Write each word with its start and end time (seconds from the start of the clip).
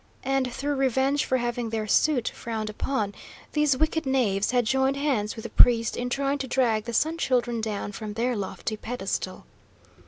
And, 0.23 0.51
through 0.51 0.77
revenge 0.77 1.25
for 1.25 1.37
having 1.37 1.69
their 1.69 1.85
suit 1.85 2.29
frowned 2.29 2.71
upon, 2.71 3.13
these 3.53 3.77
wicked 3.77 4.07
knaves 4.07 4.49
had 4.49 4.65
joined 4.65 4.97
hands 4.97 5.35
with 5.35 5.43
the 5.43 5.49
priest 5.49 5.95
in 5.95 6.09
trying 6.09 6.39
to 6.39 6.47
drag 6.47 6.85
the 6.85 6.91
Sun 6.93 7.19
Children 7.19 7.61
down 7.61 7.91
from 7.91 8.13
their 8.13 8.35
lofty 8.35 8.77
pedestal. 8.77 9.45